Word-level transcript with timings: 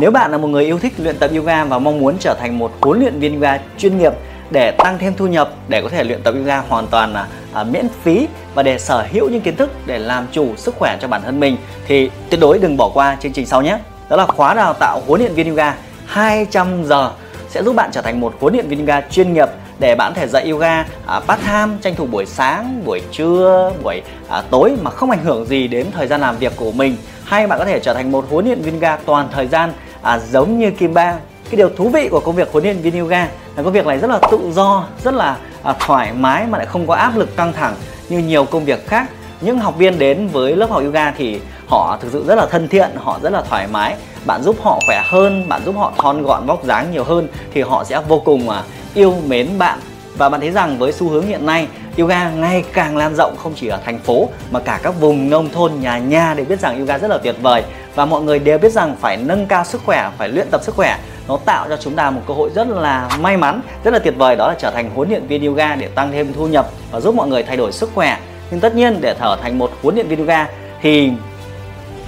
Nếu 0.00 0.10
bạn 0.10 0.30
là 0.30 0.38
một 0.38 0.48
người 0.48 0.64
yêu 0.64 0.78
thích 0.78 0.92
luyện 0.98 1.18
tập 1.18 1.30
yoga 1.36 1.64
và 1.64 1.78
mong 1.78 1.98
muốn 1.98 2.16
trở 2.20 2.34
thành 2.40 2.58
một 2.58 2.72
huấn 2.80 3.00
luyện 3.00 3.18
viên 3.18 3.34
yoga 3.34 3.58
chuyên 3.78 3.98
nghiệp 3.98 4.12
để 4.50 4.70
tăng 4.70 4.98
thêm 4.98 5.14
thu 5.16 5.26
nhập 5.26 5.50
để 5.68 5.82
có 5.82 5.88
thể 5.88 6.04
luyện 6.04 6.22
tập 6.22 6.34
yoga 6.38 6.58
hoàn 6.58 6.86
toàn 6.86 7.12
là 7.12 7.26
à, 7.52 7.64
miễn 7.64 7.86
phí 8.02 8.28
và 8.54 8.62
để 8.62 8.78
sở 8.78 9.06
hữu 9.12 9.28
những 9.28 9.40
kiến 9.40 9.56
thức 9.56 9.70
để 9.86 9.98
làm 9.98 10.26
chủ 10.32 10.56
sức 10.56 10.74
khỏe 10.78 10.98
cho 11.00 11.08
bản 11.08 11.22
thân 11.22 11.40
mình 11.40 11.56
thì 11.86 12.10
tuyệt 12.30 12.40
đối 12.40 12.58
đừng 12.58 12.76
bỏ 12.76 12.90
qua 12.94 13.16
chương 13.20 13.32
trình 13.32 13.46
sau 13.46 13.62
nhé. 13.62 13.78
Đó 14.08 14.16
là 14.16 14.26
khóa 14.26 14.54
đào 14.54 14.72
tạo 14.72 15.02
huấn 15.06 15.20
luyện 15.20 15.34
viên 15.34 15.48
yoga 15.48 15.74
200 16.06 16.84
giờ 16.84 17.10
sẽ 17.48 17.62
giúp 17.62 17.76
bạn 17.76 17.90
trở 17.92 18.02
thành 18.02 18.20
một 18.20 18.34
huấn 18.40 18.54
luyện 18.54 18.68
viên 18.68 18.78
yoga 18.78 19.00
chuyên 19.00 19.32
nghiệp 19.32 19.48
để 19.78 19.94
bạn 19.94 20.12
có 20.14 20.20
thể 20.20 20.28
dạy 20.28 20.50
yoga 20.50 20.86
à, 21.06 21.20
part 21.20 21.40
time 21.42 21.76
tranh 21.82 21.94
thủ 21.94 22.06
buổi 22.06 22.26
sáng 22.26 22.82
buổi 22.84 23.00
trưa 23.12 23.72
buổi 23.82 24.02
à, 24.28 24.42
tối 24.50 24.76
mà 24.82 24.90
không 24.90 25.10
ảnh 25.10 25.24
hưởng 25.24 25.46
gì 25.46 25.68
đến 25.68 25.86
thời 25.92 26.06
gian 26.06 26.20
làm 26.20 26.36
việc 26.36 26.52
của 26.56 26.72
mình 26.72 26.96
hay 27.24 27.46
bạn 27.46 27.58
có 27.58 27.64
thể 27.64 27.80
trở 27.80 27.94
thành 27.94 28.12
một 28.12 28.26
huấn 28.30 28.44
luyện 28.44 28.62
viên 28.62 28.74
yoga 28.74 28.96
toàn 28.96 29.28
thời 29.32 29.46
gian 29.46 29.72
à, 30.04 30.18
giống 30.18 30.58
như 30.58 30.70
Kim 30.70 30.94
Ba 30.94 31.14
cái 31.50 31.56
điều 31.56 31.68
thú 31.68 31.88
vị 31.88 32.08
của 32.08 32.20
công 32.20 32.34
việc 32.34 32.48
huấn 32.52 32.64
luyện 32.64 32.78
viên 32.78 33.00
yoga 33.00 33.28
là 33.56 33.62
công 33.62 33.72
việc 33.72 33.86
này 33.86 33.98
rất 33.98 34.10
là 34.10 34.18
tự 34.30 34.52
do 34.52 34.84
rất 35.04 35.14
là 35.14 35.36
à, 35.62 35.74
thoải 35.80 36.12
mái 36.12 36.46
mà 36.46 36.58
lại 36.58 36.66
không 36.66 36.86
có 36.86 36.94
áp 36.94 37.16
lực 37.16 37.36
căng 37.36 37.52
thẳng 37.52 37.74
như 38.08 38.18
nhiều 38.18 38.44
công 38.44 38.64
việc 38.64 38.86
khác. 38.86 39.10
Những 39.40 39.58
học 39.58 39.78
viên 39.78 39.98
đến 39.98 40.28
với 40.28 40.56
lớp 40.56 40.70
học 40.70 40.82
yoga 40.82 41.10
thì 41.10 41.40
họ 41.66 41.98
thực 42.00 42.12
sự 42.12 42.24
rất 42.26 42.34
là 42.34 42.46
thân 42.46 42.68
thiện 42.68 42.90
họ 42.96 43.18
rất 43.22 43.32
là 43.32 43.42
thoải 43.42 43.66
mái. 43.66 43.96
Bạn 44.26 44.42
giúp 44.42 44.56
họ 44.62 44.78
khỏe 44.86 45.02
hơn 45.04 45.48
bạn 45.48 45.62
giúp 45.64 45.74
họ 45.78 45.92
thon 45.96 46.22
gọn 46.22 46.46
vóc 46.46 46.64
dáng 46.64 46.92
nhiều 46.92 47.04
hơn 47.04 47.28
thì 47.54 47.62
họ 47.62 47.84
sẽ 47.84 48.00
vô 48.08 48.22
cùng 48.24 48.50
à, 48.50 48.62
yêu 48.94 49.14
mến 49.26 49.58
bạn. 49.58 49.78
Và 50.16 50.28
bạn 50.28 50.40
thấy 50.40 50.50
rằng 50.50 50.78
với 50.78 50.92
xu 50.92 51.08
hướng 51.08 51.26
hiện 51.26 51.46
nay 51.46 51.68
yoga 51.98 52.30
ngày 52.30 52.64
càng 52.72 52.96
lan 52.96 53.14
rộng 53.14 53.36
không 53.36 53.52
chỉ 53.56 53.68
ở 53.68 53.78
thành 53.84 53.98
phố 53.98 54.28
mà 54.50 54.60
cả 54.60 54.80
các 54.82 55.00
vùng 55.00 55.30
nông 55.30 55.50
thôn 55.50 55.72
nhà 55.80 55.98
nhà 55.98 56.34
đều 56.34 56.46
biết 56.46 56.60
rằng 56.60 56.78
yoga 56.78 56.98
rất 56.98 57.08
là 57.08 57.18
tuyệt 57.18 57.36
vời 57.42 57.62
và 57.94 58.04
mọi 58.04 58.22
người 58.22 58.38
đều 58.38 58.58
biết 58.58 58.72
rằng 58.72 58.96
phải 59.00 59.16
nâng 59.16 59.46
cao 59.46 59.64
sức 59.64 59.80
khỏe 59.84 60.10
phải 60.18 60.28
luyện 60.28 60.50
tập 60.50 60.60
sức 60.64 60.74
khỏe 60.74 60.98
nó 61.28 61.38
tạo 61.44 61.66
cho 61.68 61.76
chúng 61.76 61.94
ta 61.94 62.10
một 62.10 62.20
cơ 62.26 62.34
hội 62.34 62.50
rất 62.54 62.68
là 62.68 63.08
may 63.20 63.36
mắn 63.36 63.60
rất 63.84 63.90
là 63.90 63.98
tuyệt 63.98 64.14
vời 64.16 64.36
đó 64.36 64.48
là 64.48 64.54
trở 64.58 64.70
thành 64.70 64.90
huấn 64.94 65.08
luyện 65.08 65.26
viên 65.26 65.46
yoga 65.46 65.76
để 65.76 65.88
tăng 65.88 66.12
thêm 66.12 66.32
thu 66.32 66.46
nhập 66.46 66.70
và 66.90 67.00
giúp 67.00 67.14
mọi 67.14 67.28
người 67.28 67.42
thay 67.42 67.56
đổi 67.56 67.72
sức 67.72 67.90
khỏe. 67.94 68.18
Nhưng 68.50 68.60
tất 68.60 68.74
nhiên 68.74 68.98
để 69.00 69.14
trở 69.20 69.38
thành 69.42 69.58
một 69.58 69.70
huấn 69.82 69.94
luyện 69.94 70.08
viên 70.08 70.18
yoga 70.18 70.46
thì 70.82 71.10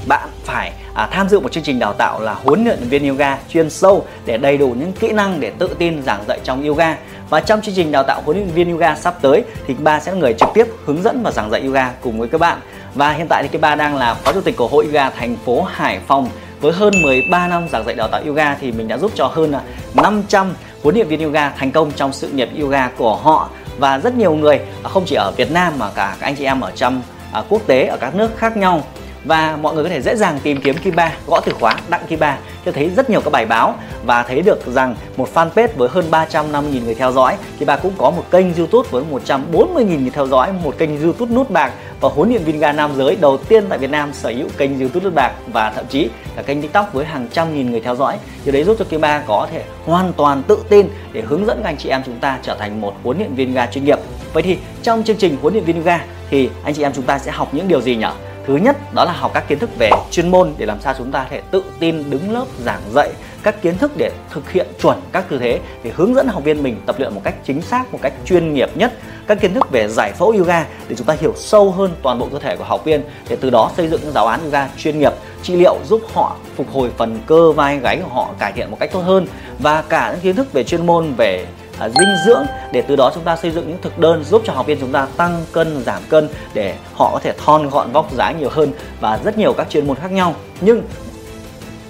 bạn 0.07 0.29
phải 0.45 0.73
à, 0.95 1.09
tham 1.11 1.29
dự 1.29 1.41
một 1.41 1.53
chương 1.53 1.65
trình 1.65 1.79
đào 1.79 1.93
tạo 1.93 2.21
là 2.21 2.35
huấn 2.35 2.65
luyện 2.65 2.79
viên 2.79 3.09
yoga 3.09 3.39
chuyên 3.49 3.71
sâu 3.71 4.05
để 4.27 4.37
đầy 4.37 4.59
đủ 4.59 4.75
những 4.79 4.93
kỹ 4.93 5.13
năng 5.13 5.41
để 5.41 5.53
tự 5.59 5.69
tin 5.79 6.03
giảng 6.03 6.25
dạy 6.29 6.41
trong 6.45 6.67
yoga. 6.67 6.97
Và 7.31 7.41
trong 7.41 7.63
chương 7.63 7.75
trình 7.75 7.93
đào 7.93 8.03
tạo 8.03 8.23
huấn 8.25 8.37
luyện 8.37 8.49
viên 8.49 8.73
yoga 8.73 8.95
sắp 8.95 9.15
tới 9.23 9.45
thì 9.67 9.75
ba 9.75 10.01
sẽ 10.01 10.13
là 10.13 10.19
người 10.19 10.35
trực 10.35 10.49
tiếp 10.55 10.67
hướng 10.85 11.03
dẫn 11.03 11.23
và 11.23 11.31
giảng 11.31 11.51
dạy 11.51 11.61
yoga 11.61 11.93
cùng 12.01 12.19
với 12.19 12.29
các 12.29 12.41
bạn 12.41 12.59
và 12.97 13.13
hiện 13.13 13.27
tại 13.29 13.43
thì 13.43 13.49
cái 13.49 13.61
ba 13.61 13.75
đang 13.75 13.97
là 13.97 14.15
phó 14.15 14.33
chủ 14.33 14.41
tịch 14.41 14.57
của 14.57 14.67
hội 14.67 14.85
yoga 14.85 15.11
thành 15.11 15.37
phố 15.45 15.63
Hải 15.63 16.01
Phòng. 16.07 16.29
Với 16.61 16.73
hơn 16.73 16.95
13 17.03 17.49
năm 17.49 17.69
giảng 17.73 17.85
dạy 17.85 17.95
đào 17.95 18.09
tạo 18.09 18.23
yoga 18.27 18.55
thì 18.55 18.73
mình 18.73 18.89
đã 18.89 18.99
giúp 18.99 19.13
cho 19.15 19.27
hơn 19.27 19.53
à, 19.53 19.61
500 19.95 20.55
huấn 20.83 20.95
luyện 20.95 21.09
viên 21.09 21.21
yoga 21.21 21.51
thành 21.51 21.71
công 21.71 21.93
trong 21.97 22.13
sự 22.13 22.29
nghiệp 22.29 22.49
yoga 22.61 22.89
của 22.89 23.17
họ. 23.17 23.51
Và 23.79 23.99
rất 23.99 24.17
nhiều 24.17 24.35
người 24.35 24.61
à, 24.83 24.89
không 24.89 25.05
chỉ 25.07 25.17
ở 25.17 25.33
Việt 25.37 25.53
Nam 25.53 25.73
mà 25.79 25.91
cả 25.95 26.17
các 26.21 26.27
anh 26.27 26.35
chị 26.35 26.45
em 26.45 26.61
ở 26.61 26.71
trong 26.71 27.03
à, 27.33 27.43
quốc 27.49 27.63
tế, 27.67 27.87
ở 27.87 27.97
các 27.97 28.15
nước 28.15 28.31
khác 28.37 28.57
nhau 28.57 28.83
và 29.27 29.59
mọi 29.63 29.75
người 29.75 29.85
có 29.85 29.91
thể 29.91 30.01
dễ 30.01 30.17
dàng 30.17 30.39
tìm 30.43 30.61
kiếm 30.61 30.77
Kiba, 30.85 31.13
gõ 31.27 31.41
từ 31.41 31.53
khóa, 31.53 31.77
đặng 31.89 32.07
Kiba, 32.09 32.39
cho 32.65 32.73
thấy 32.73 32.91
rất 32.97 33.11
nhiều 33.11 33.21
các 33.21 33.31
bài 33.31 33.47
báo 33.47 33.75
và 34.05 34.23
thấy 34.23 34.43
được 34.43 34.67
rằng 34.67 34.97
một 35.17 35.29
fanpage 35.35 35.69
với 35.77 35.89
hơn 35.89 36.05
350.000 36.11 36.85
người 36.85 36.95
theo 36.95 37.13
dõi. 37.13 37.37
Kiba 37.59 37.77
cũng 37.77 37.93
có 37.99 38.11
một 38.11 38.25
kênh 38.31 38.55
YouTube 38.55 38.89
với 38.91 39.05
140.000 39.11 39.85
người 39.85 40.11
theo 40.11 40.27
dõi, 40.27 40.53
một 40.65 40.79
kênh 40.79 41.03
YouTube 41.03 41.35
nút 41.35 41.51
bạc 41.51 41.73
và 42.01 42.09
huấn 42.09 42.29
luyện 42.29 42.45
viên 42.45 42.59
ga 42.59 42.73
nam 42.73 42.91
giới 42.97 43.17
đầu 43.17 43.39
tiên 43.39 43.65
tại 43.69 43.79
Việt 43.79 43.91
Nam 43.91 44.13
sở 44.13 44.29
hữu 44.29 44.49
kênh 44.57 44.81
YouTube 44.81 45.05
nút 45.05 45.15
bạc 45.15 45.33
và 45.53 45.71
thậm 45.71 45.85
chí 45.89 46.09
cả 46.37 46.43
kênh 46.43 46.63
TikTok 46.63 46.93
với 46.93 47.05
hàng 47.05 47.27
trăm 47.33 47.55
nghìn 47.55 47.71
người 47.71 47.81
theo 47.81 47.97
dõi. 47.97 48.19
Điều 48.45 48.53
đấy 48.53 48.65
giúp 48.65 48.77
cho 48.79 48.85
Kiba 48.85 49.23
có 49.27 49.49
thể 49.53 49.63
hoàn 49.85 50.13
toàn 50.13 50.43
tự 50.43 50.59
tin 50.69 50.89
để 51.13 51.23
hướng 51.27 51.47
dẫn 51.47 51.61
các 51.63 51.69
anh 51.69 51.77
chị 51.77 51.89
em 51.89 52.03
chúng 52.07 52.19
ta 52.19 52.39
trở 52.43 52.57
thành 52.59 52.81
một 52.81 52.95
huấn 53.05 53.19
luyện 53.19 53.35
viên 53.35 53.55
ga 53.55 53.67
chuyên 53.67 53.85
nghiệp. 53.85 53.99
Vậy 54.33 54.43
thì 54.43 54.59
trong 54.83 55.03
chương 55.03 55.17
trình 55.17 55.37
huấn 55.43 55.55
luyện 55.55 55.65
viên 55.65 55.83
ga 55.83 56.01
thì 56.31 56.51
anh 56.65 56.75
chị 56.75 56.83
em 56.83 56.93
chúng 56.95 57.05
ta 57.05 57.19
sẽ 57.19 57.31
học 57.31 57.49
những 57.53 57.69
điều 57.69 57.81
gì 57.81 57.97
nhỉ? 57.97 58.07
Thứ 58.47 58.57
nhất 58.57 58.95
đó 58.95 59.05
là 59.05 59.13
học 59.13 59.31
các 59.35 59.49
kiến 59.49 59.59
thức 59.59 59.71
về 59.79 59.91
chuyên 60.11 60.31
môn 60.31 60.53
để 60.59 60.67
làm 60.67 60.81
sao 60.81 60.95
chúng 60.99 61.13
ta 61.13 61.23
có 61.23 61.29
thể 61.31 61.43
tự 61.51 61.65
tin 61.81 62.11
đứng 62.11 62.33
lớp, 62.33 62.47
giảng 62.65 62.81
dạy 62.95 63.11
các 63.43 63.63
kiến 63.63 63.79
thức 63.79 63.93
để 63.97 64.11
thực 64.31 64.51
hiện 64.51 64.67
chuẩn 64.83 65.01
các 65.13 65.25
tư 65.29 65.39
thế, 65.39 65.61
để 65.83 65.93
hướng 65.95 66.15
dẫn 66.15 66.29
học 66.29 66.45
viên 66.45 66.63
mình 66.63 66.81
tập 66.87 66.97
luyện 66.99 67.15
một 67.15 67.21
cách 67.25 67.35
chính 67.45 67.63
xác, 67.63 67.93
một 67.93 67.99
cách 68.03 68.13
chuyên 68.25 68.55
nghiệp 68.55 68.71
nhất. 68.75 68.93
Các 69.27 69.41
kiến 69.41 69.55
thức 69.55 69.71
về 69.71 69.89
giải 69.89 70.13
phẫu 70.13 70.31
yoga 70.31 70.67
để 70.89 70.97
chúng 70.97 71.07
ta 71.07 71.17
hiểu 71.21 71.33
sâu 71.37 71.71
hơn 71.71 71.95
toàn 72.03 72.19
bộ 72.19 72.29
cơ 72.33 72.39
thể 72.39 72.57
của 72.57 72.65
học 72.65 72.85
viên, 72.85 73.03
để 73.29 73.37
từ 73.41 73.51
đó 73.51 73.71
xây 73.77 73.89
dựng 73.89 74.01
những 74.03 74.13
giáo 74.13 74.27
án 74.27 74.41
yoga 74.45 74.69
chuyên 74.77 74.99
nghiệp, 74.99 75.13
trị 75.43 75.57
liệu, 75.57 75.77
giúp 75.89 76.01
họ 76.13 76.37
phục 76.57 76.73
hồi 76.73 76.91
phần 76.97 77.19
cơ 77.27 77.53
vai, 77.53 77.79
gáy 77.79 77.97
của 77.97 78.15
họ, 78.15 78.29
cải 78.39 78.53
thiện 78.53 78.71
một 78.71 78.77
cách 78.81 78.93
tốt 78.93 79.01
hơn. 79.01 79.27
Và 79.59 79.83
cả 79.83 80.11
những 80.11 80.21
kiến 80.21 80.37
thức 80.37 80.53
về 80.53 80.65
chuyên 80.65 80.87
môn 80.87 81.13
về 81.17 81.47
à, 81.79 81.89
dinh 81.89 82.09
dưỡng 82.27 82.47
để 82.73 82.83
từ 82.83 82.97
đó 82.97 83.11
chúng 83.15 83.25
ta 83.25 83.37
xây 83.37 83.51
dựng 83.51 83.69
những 83.69 83.83
thực 83.83 83.99
đơn 83.99 84.25
giúp 84.25 84.43
cho 84.45 84.53
học 84.53 84.67
viên 84.67 84.81
chúng 84.81 84.93
ta 84.93 85.07
tăng 85.17 85.45
cân 85.53 85.85
giảm 85.87 86.03
cân 86.09 86.29
để 86.55 86.75
họ 86.95 87.11
có 87.13 87.19
thể 87.23 87.33
thon 87.45 87.71
gọn 87.71 87.93
vóc 87.93 88.13
dáng 88.13 88.39
nhiều 88.39 88.49
hơn 88.53 88.73
và 89.01 89.19
rất 89.25 89.39
nhiều 89.39 89.53
các 89.53 89.71
chuyên 89.71 89.87
môn 89.87 89.97
khác 89.97 90.13
nhau. 90.13 90.35
Nhưng 90.61 90.83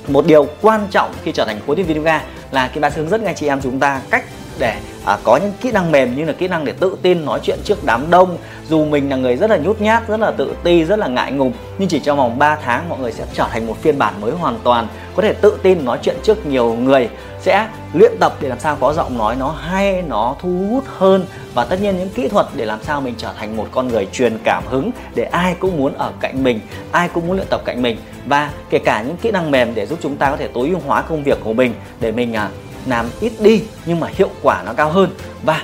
một 0.08 0.26
điều 0.26 0.46
quan 0.62 0.86
trọng 0.90 1.12
khi 1.22 1.32
trở 1.32 1.44
thành 1.44 1.60
huấn 1.66 1.78
luyện 1.78 1.86
viên 1.86 1.96
yoga 1.96 2.22
là 2.50 2.68
cái 2.68 2.80
bạn 2.80 2.92
hướng 2.96 3.08
dẫn 3.08 3.24
ngay 3.24 3.34
chị 3.34 3.46
em 3.46 3.60
chúng 3.62 3.80
ta 3.80 4.00
cách 4.10 4.24
để 4.58 4.76
à, 5.04 5.18
có 5.24 5.36
những 5.36 5.52
kỹ 5.60 5.72
năng 5.72 5.92
mềm 5.92 6.16
như 6.16 6.24
là 6.24 6.32
kỹ 6.32 6.48
năng 6.48 6.64
để 6.64 6.72
tự 6.80 6.96
tin 7.02 7.24
nói 7.24 7.40
chuyện 7.42 7.58
trước 7.64 7.84
đám 7.84 8.10
đông. 8.10 8.38
Dù 8.68 8.84
mình 8.84 9.10
là 9.10 9.16
người 9.16 9.36
rất 9.36 9.50
là 9.50 9.56
nhút 9.56 9.80
nhát 9.80 10.08
rất 10.08 10.20
là 10.20 10.30
tự 10.30 10.54
ti 10.62 10.84
rất 10.84 10.98
là 10.98 11.08
ngại 11.08 11.32
ngùng 11.32 11.52
nhưng 11.78 11.88
chỉ 11.88 12.00
trong 12.00 12.18
vòng 12.18 12.38
3 12.38 12.56
tháng 12.64 12.88
mọi 12.88 12.98
người 12.98 13.12
sẽ 13.12 13.24
trở 13.34 13.46
thành 13.50 13.66
một 13.66 13.76
phiên 13.82 13.98
bản 13.98 14.20
mới 14.20 14.32
hoàn 14.32 14.58
toàn 14.64 14.88
có 15.16 15.22
thể 15.22 15.32
tự 15.32 15.58
tin 15.62 15.84
nói 15.84 15.98
chuyện 16.02 16.16
trước 16.22 16.46
nhiều 16.46 16.74
người 16.74 17.08
sẽ 17.40 17.68
luyện 17.92 18.12
tập 18.20 18.36
để 18.40 18.48
làm 18.48 18.60
sao 18.60 18.76
có 18.80 18.92
giọng 18.92 19.18
nói 19.18 19.36
nó 19.36 19.50
hay 19.50 20.02
nó 20.02 20.36
thu 20.40 20.66
hút 20.70 20.84
hơn. 20.86 21.26
Và 21.54 21.64
tất 21.64 21.80
nhiên 21.80 21.98
những 21.98 22.08
kỹ 22.08 22.28
thuật 22.28 22.46
để 22.54 22.64
làm 22.64 22.82
sao 22.82 23.00
mình 23.00 23.14
trở 23.18 23.32
thành 23.38 23.56
một 23.56 23.66
con 23.70 23.88
người 23.88 24.06
truyền 24.12 24.38
cảm 24.44 24.62
hứng 24.66 24.90
để 25.14 25.24
ai 25.24 25.54
cũng 25.58 25.76
muốn 25.76 25.94
ở 25.94 26.12
cạnh 26.20 26.44
mình 26.44 26.60
ai 26.92 27.08
cũng 27.08 27.26
muốn 27.26 27.36
luyện 27.36 27.48
tập 27.50 27.60
cạnh 27.64 27.82
mình. 27.82 27.96
Và 28.26 28.50
kể 28.70 28.78
cả 28.78 29.02
những 29.02 29.16
kỹ 29.16 29.30
năng 29.30 29.50
mềm 29.50 29.74
để 29.74 29.86
giúp 29.86 29.98
chúng 30.02 30.16
ta 30.16 30.30
có 30.30 30.36
thể 30.36 30.48
tối 30.48 30.68
ưu 30.68 30.78
hóa 30.86 31.02
công 31.02 31.22
việc 31.22 31.38
của 31.44 31.52
mình 31.52 31.74
để 32.00 32.12
mình 32.12 32.34
à, 32.34 32.48
làm 32.86 33.06
ít 33.20 33.32
đi, 33.38 33.62
nhưng 33.86 34.00
mà 34.00 34.08
hiệu 34.16 34.30
quả 34.42 34.62
nó 34.66 34.72
cao 34.72 34.90
hơn. 34.90 35.10
Và 35.42 35.62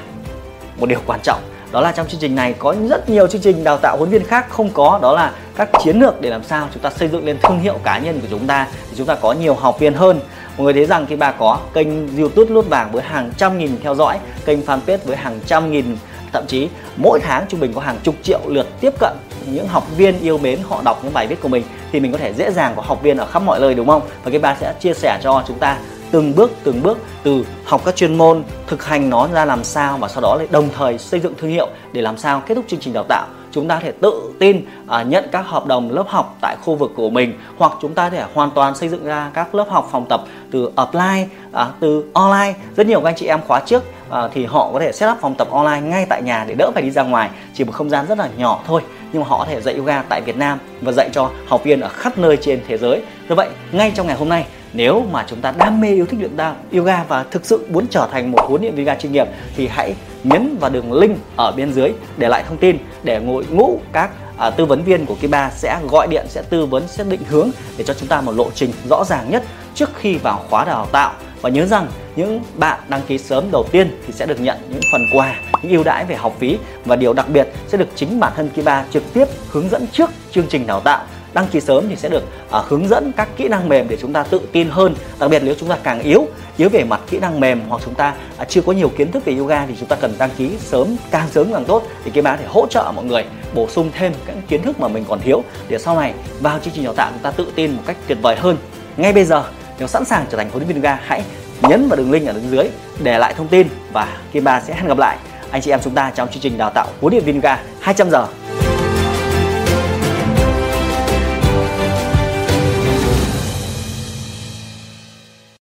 một 0.76 0.86
điều 0.86 0.98
quan 1.06 1.20
trọng, 1.22 1.40
đó 1.72 1.80
là 1.80 1.92
trong 1.92 2.08
chương 2.08 2.20
trình 2.20 2.34
này 2.34 2.54
có 2.58 2.74
rất 2.88 3.10
nhiều 3.10 3.26
chương 3.26 3.40
trình 3.40 3.64
đào 3.64 3.78
tạo 3.78 3.96
huấn 3.96 4.10
viên 4.10 4.24
khác 4.24 4.46
không 4.50 4.70
có, 4.70 4.98
đó 5.02 5.12
là 5.12 5.32
các 5.56 5.68
chiến 5.84 6.00
lược 6.00 6.20
để 6.20 6.30
làm 6.30 6.44
sao 6.44 6.68
chúng 6.74 6.82
ta 6.82 6.90
xây 6.90 7.08
dựng 7.08 7.26
lên 7.26 7.36
thương 7.42 7.60
hiệu 7.60 7.78
cá 7.84 7.98
nhân 7.98 8.20
của 8.20 8.26
chúng 8.30 8.46
ta 8.46 8.66
thì 8.90 8.96
chúng 8.96 9.06
ta 9.06 9.14
có 9.14 9.32
nhiều 9.32 9.54
học 9.54 9.78
viên 9.78 9.94
hơn. 9.94 10.20
Mọi 10.56 10.64
người 10.64 10.72
thấy 10.72 10.86
rằng 10.86 11.06
khi 11.06 11.16
bà 11.16 11.32
có 11.32 11.58
kênh 11.74 12.16
youtube 12.18 12.50
lút 12.50 12.66
vàng 12.68 12.92
với 12.92 13.02
hàng 13.02 13.30
trăm 13.36 13.58
nghìn 13.58 13.80
theo 13.82 13.94
dõi, 13.94 14.18
kênh 14.44 14.60
fanpage 14.66 14.98
với 15.04 15.16
hàng 15.16 15.40
trăm 15.46 15.70
nghìn, 15.70 15.96
thậm 16.32 16.44
chí 16.46 16.68
mỗi 16.96 17.20
tháng 17.20 17.44
trung 17.48 17.60
bình 17.60 17.72
có 17.72 17.80
hàng 17.80 17.98
chục 18.02 18.14
triệu 18.22 18.40
lượt 18.46 18.66
tiếp 18.80 18.94
cận 19.00 19.12
những 19.46 19.68
học 19.68 19.86
viên 19.96 20.20
yêu 20.20 20.38
mến, 20.38 20.58
họ 20.68 20.80
đọc 20.84 21.00
những 21.02 21.12
bài 21.12 21.26
viết 21.26 21.40
của 21.42 21.48
mình, 21.48 21.62
thì 21.92 22.00
mình 22.00 22.12
có 22.12 22.18
thể 22.18 22.32
dễ 22.32 22.50
dàng 22.50 22.72
có 22.76 22.82
học 22.82 23.02
viên 23.02 23.16
ở 23.16 23.26
khắp 23.26 23.42
mọi 23.42 23.60
nơi, 23.60 23.74
đúng 23.74 23.86
không? 23.86 24.02
Và 24.24 24.30
cái 24.30 24.40
bà 24.40 24.56
sẽ 24.60 24.74
chia 24.80 24.94
sẻ 24.94 25.18
cho 25.22 25.42
chúng 25.48 25.58
ta 25.58 25.78
từng 26.12 26.34
bước 26.36 26.50
từng 26.64 26.82
bước 26.82 26.98
từ 27.22 27.46
học 27.64 27.82
các 27.84 27.96
chuyên 27.96 28.18
môn 28.18 28.42
thực 28.66 28.84
hành 28.84 29.10
nó 29.10 29.28
ra 29.32 29.44
làm 29.44 29.64
sao 29.64 29.98
và 29.98 30.08
sau 30.08 30.20
đó 30.20 30.36
lại 30.36 30.46
đồng 30.50 30.68
thời 30.76 30.98
xây 30.98 31.20
dựng 31.20 31.34
thương 31.38 31.50
hiệu 31.50 31.68
để 31.92 32.02
làm 32.02 32.16
sao 32.16 32.42
kết 32.46 32.54
thúc 32.54 32.64
chương 32.68 32.80
trình 32.80 32.92
đào 32.92 33.04
tạo. 33.08 33.26
Chúng 33.52 33.68
ta 33.68 33.74
có 33.74 33.80
thể 33.80 33.92
tự 33.92 34.32
tin 34.38 34.66
à, 34.88 35.02
nhận 35.02 35.24
các 35.32 35.42
hợp 35.46 35.66
đồng 35.66 35.90
lớp 35.90 36.04
học 36.08 36.36
tại 36.40 36.56
khu 36.64 36.74
vực 36.74 36.92
của 36.96 37.10
mình 37.10 37.38
hoặc 37.58 37.72
chúng 37.82 37.94
ta 37.94 38.10
có 38.10 38.16
thể 38.16 38.24
hoàn 38.34 38.50
toàn 38.50 38.74
xây 38.74 38.88
dựng 38.88 39.04
ra 39.04 39.30
các 39.34 39.54
lớp 39.54 39.66
học 39.68 39.88
phòng 39.92 40.06
tập 40.08 40.24
từ 40.52 40.70
offline 40.76 41.26
à, 41.52 41.66
từ 41.80 42.04
online. 42.12 42.54
Rất 42.76 42.86
nhiều 42.86 43.00
các 43.00 43.08
anh 43.08 43.16
chị 43.16 43.26
em 43.26 43.40
khóa 43.48 43.60
trước 43.66 43.82
à, 44.10 44.28
thì 44.34 44.44
họ 44.44 44.70
có 44.72 44.80
thể 44.80 44.92
set 44.92 45.10
up 45.10 45.18
phòng 45.20 45.34
tập 45.34 45.48
online 45.50 45.80
ngay 45.80 46.06
tại 46.08 46.22
nhà 46.22 46.44
để 46.48 46.54
đỡ 46.58 46.70
phải 46.74 46.82
đi 46.82 46.90
ra 46.90 47.02
ngoài. 47.02 47.30
Chỉ 47.54 47.64
một 47.64 47.72
không 47.72 47.90
gian 47.90 48.06
rất 48.06 48.18
là 48.18 48.28
nhỏ 48.36 48.60
thôi 48.66 48.82
nhưng 49.12 49.22
mà 49.22 49.28
họ 49.28 49.38
có 49.38 49.44
thể 49.44 49.60
dạy 49.60 49.74
yoga 49.74 50.02
tại 50.02 50.20
Việt 50.20 50.36
Nam 50.36 50.58
và 50.80 50.92
dạy 50.92 51.10
cho 51.12 51.30
học 51.46 51.64
viên 51.64 51.80
ở 51.80 51.88
khắp 51.88 52.18
nơi 52.18 52.36
trên 52.36 52.60
thế 52.68 52.78
giới. 52.78 53.02
Như 53.28 53.34
vậy, 53.34 53.48
ngay 53.72 53.92
trong 53.94 54.06
ngày 54.06 54.16
hôm 54.16 54.28
nay 54.28 54.46
nếu 54.72 55.06
mà 55.10 55.24
chúng 55.28 55.40
ta 55.40 55.52
đam 55.58 55.80
mê 55.80 55.88
yêu 55.88 56.06
thích 56.06 56.20
luyện 56.20 56.36
ta 56.36 56.54
yoga 56.72 57.04
và 57.08 57.24
thực 57.30 57.46
sự 57.46 57.66
muốn 57.70 57.86
trở 57.90 58.08
thành 58.12 58.32
một 58.32 58.38
huấn 58.48 58.62
luyện 58.62 58.74
viên 58.74 58.86
yoga 58.86 58.98
chuyên 59.00 59.12
nghiệp 59.12 59.26
thì 59.56 59.69
hãy 59.69 59.94
nhấn 60.24 60.56
vào 60.60 60.70
đường 60.70 60.92
link 60.92 61.19
ở 61.36 61.52
bên 61.52 61.72
dưới 61.72 61.92
để 62.16 62.28
lại 62.28 62.44
thông 62.48 62.58
tin 62.58 62.78
để 63.02 63.20
ngồi 63.20 63.44
ngũ 63.50 63.80
các 63.92 64.10
à, 64.36 64.50
tư 64.50 64.64
vấn 64.64 64.84
viên 64.84 65.06
của 65.06 65.14
Kiba 65.14 65.50
sẽ 65.50 65.80
gọi 65.90 66.06
điện 66.06 66.26
sẽ 66.28 66.42
tư 66.42 66.66
vấn 66.66 66.88
sẽ 66.88 67.04
định 67.04 67.20
hướng 67.28 67.50
để 67.76 67.84
cho 67.84 67.94
chúng 67.94 68.08
ta 68.08 68.20
một 68.20 68.32
lộ 68.32 68.50
trình 68.54 68.72
rõ 68.88 69.04
ràng 69.04 69.30
nhất 69.30 69.42
trước 69.74 69.90
khi 69.96 70.16
vào 70.16 70.44
khóa 70.50 70.64
đào 70.64 70.86
tạo. 70.92 71.12
Và 71.40 71.50
nhớ 71.50 71.66
rằng 71.66 71.86
những 72.16 72.40
bạn 72.54 72.80
đăng 72.88 73.00
ký 73.08 73.18
sớm 73.18 73.50
đầu 73.52 73.66
tiên 73.72 74.00
thì 74.06 74.12
sẽ 74.12 74.26
được 74.26 74.40
nhận 74.40 74.56
những 74.68 74.80
phần 74.92 75.00
quà 75.12 75.34
những 75.62 75.72
ưu 75.72 75.84
đãi 75.84 76.04
về 76.04 76.16
học 76.16 76.36
phí. 76.38 76.58
Và 76.84 76.96
điều 76.96 77.12
đặc 77.12 77.28
biệt 77.28 77.48
sẽ 77.68 77.78
được 77.78 77.88
chính 77.94 78.20
bản 78.20 78.32
thân 78.36 78.48
Kiba 78.48 78.84
trực 78.90 79.02
tiếp 79.12 79.25
hướng 79.48 79.68
dẫn 79.68 79.86
trước 79.92 80.10
chương 80.30 80.46
trình 80.48 80.66
đào 80.66 80.80
tạo 80.80 81.04
đăng 81.34 81.46
ký 81.46 81.61
sớm 81.61 81.84
thì 81.88 81.96
sẽ 81.96 82.08
được 82.08 82.23
uh, 82.58 82.64
hướng 82.64 82.88
dẫn 82.88 83.12
các 83.17 83.29
kỹ 83.37 83.49
năng 83.49 83.69
mềm 83.69 83.88
để 83.88 83.96
chúng 84.00 84.12
ta 84.12 84.23
tự 84.23 84.40
tin 84.52 84.69
hơn. 84.69 84.94
Đặc 85.19 85.31
biệt 85.31 85.43
nếu 85.44 85.55
chúng 85.58 85.69
ta 85.69 85.79
càng 85.82 86.00
yếu 86.00 86.26
yếu 86.56 86.69
về 86.69 86.84
mặt 86.84 87.00
kỹ 87.11 87.19
năng 87.19 87.40
mềm 87.40 87.61
hoặc 87.69 87.82
chúng 87.84 87.94
ta 87.94 88.14
uh, 88.43 88.49
chưa 88.49 88.61
có 88.62 88.73
nhiều 88.73 88.88
kiến 88.88 89.12
thức 89.12 89.25
về 89.25 89.37
yoga 89.38 89.67
thì 89.67 89.75
chúng 89.79 89.88
ta 89.88 89.96
cần 89.96 90.14
đăng 90.19 90.31
ký 90.38 90.50
sớm 90.58 90.96
càng 91.11 91.29
sớm 91.31 91.52
càng 91.52 91.64
tốt. 91.64 91.82
Thì 92.05 92.11
cái 92.11 92.23
bá 92.23 92.37
thể 92.37 92.44
hỗ 92.49 92.67
trợ 92.67 92.93
mọi 92.96 93.05
người 93.05 93.25
bổ 93.55 93.69
sung 93.69 93.90
thêm 93.94 94.12
các 94.26 94.37
kiến 94.49 94.62
thức 94.62 94.81
mà 94.81 94.88
mình 94.88 95.05
còn 95.08 95.20
thiếu 95.20 95.44
để 95.69 95.79
sau 95.79 95.96
này 96.00 96.14
vào 96.40 96.58
chương 96.58 96.75
trình 96.75 96.84
đào 96.84 96.94
tạo 96.94 97.11
chúng 97.12 97.23
ta 97.23 97.31
tự 97.31 97.46
tin 97.55 97.73
một 97.73 97.82
cách 97.87 97.96
tuyệt 98.06 98.19
vời 98.23 98.37
hơn. 98.37 98.56
Ngay 98.96 99.12
bây 99.12 99.25
giờ 99.25 99.44
nếu 99.78 99.88
sẵn 99.88 100.05
sàng 100.05 100.26
trở 100.31 100.38
thành 100.38 100.50
huấn 100.50 100.62
luyện 100.62 100.69
viên 100.69 100.76
yoga 100.76 100.99
hãy 101.05 101.23
nhấn 101.62 101.88
vào 101.88 101.96
đường 101.96 102.11
link 102.11 102.26
ở 102.26 102.32
bên 102.32 102.50
dưới 102.50 102.64
để 103.02 103.19
lại 103.19 103.35
thông 103.35 103.49
tin 103.49 103.67
và 103.93 104.17
Kim 104.32 104.44
Ba 104.44 104.61
sẽ 104.61 104.75
hẹn 104.75 104.88
gặp 104.88 104.99
lại. 104.99 105.17
Anh 105.50 105.62
chị 105.62 105.70
em 105.70 105.81
chúng 105.85 105.94
ta 105.94 106.12
trong 106.14 106.28
chương 106.28 106.43
trình 106.43 106.58
đào 106.58 106.70
tạo 106.70 106.87
huấn 107.00 107.12
luyện 107.12 107.25
viên 107.25 107.35
yoga 107.35 107.58
200 107.81 108.11
giờ. 108.11 108.26